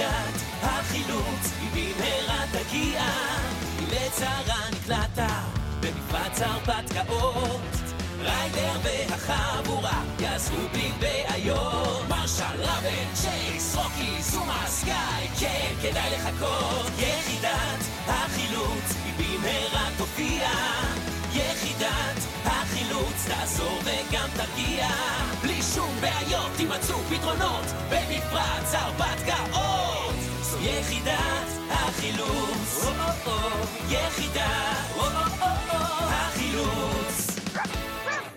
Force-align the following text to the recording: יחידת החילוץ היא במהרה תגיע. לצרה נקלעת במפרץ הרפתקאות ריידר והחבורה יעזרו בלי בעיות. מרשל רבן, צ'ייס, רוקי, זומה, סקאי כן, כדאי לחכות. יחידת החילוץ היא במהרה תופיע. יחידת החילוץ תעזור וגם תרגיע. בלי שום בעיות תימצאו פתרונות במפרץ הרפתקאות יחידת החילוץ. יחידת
יחידת 0.00 0.42
החילוץ 0.62 1.52
היא 1.60 1.94
במהרה 1.94 2.44
תגיע. 2.52 3.02
לצרה 3.90 4.70
נקלעת 4.72 5.18
במפרץ 5.80 6.40
הרפתקאות 6.40 7.60
ריידר 8.20 8.72
והחבורה 8.82 10.02
יעזרו 10.20 10.68
בלי 10.72 10.90
בעיות. 11.00 12.08
מרשל 12.08 12.62
רבן, 12.62 13.14
צ'ייס, 13.14 13.76
רוקי, 13.76 14.22
זומה, 14.22 14.64
סקאי 14.66 15.28
כן, 15.40 15.74
כדאי 15.82 16.10
לחכות. 16.10 16.90
יחידת 16.98 17.80
החילוץ 18.06 18.94
היא 19.04 19.12
במהרה 19.18 19.88
תופיע. 19.98 20.48
יחידת 21.32 22.20
החילוץ 22.44 23.28
תעזור 23.28 23.78
וגם 23.84 24.28
תרגיע. 24.36 24.88
בלי 25.42 25.62
שום 25.74 25.94
בעיות 26.00 26.50
תימצאו 26.56 26.96
פתרונות 26.98 27.64
במפרץ 27.90 28.74
הרפתקאות 28.74 29.19
יחידת 30.62 31.48
החילוץ. 31.70 32.86
יחידת 33.90 34.39